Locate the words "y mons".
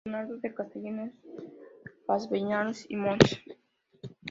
2.89-3.39